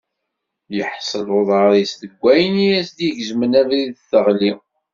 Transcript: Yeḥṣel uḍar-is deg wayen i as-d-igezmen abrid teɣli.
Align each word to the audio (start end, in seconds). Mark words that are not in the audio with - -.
Yeḥṣel 0.75 1.27
uḍar-is 1.39 1.91
deg 2.01 2.11
wayen 2.21 2.55
i 2.65 2.69
as-d-igezmen 2.79 3.53
abrid 3.61 3.91
teɣli. 4.09 4.51